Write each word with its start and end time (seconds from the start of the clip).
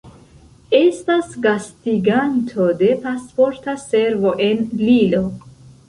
Estas 0.77 1.29
gastiganto 1.43 2.67
de 2.83 2.91
Pasporta 3.07 3.79
Servo 3.87 4.37
en 4.51 4.69
Lillo. 4.85 5.27